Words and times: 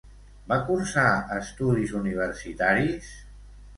Va 0.51 0.55
cursar 0.69 1.03
estudis 1.39 1.93
universitaris? 2.03 3.13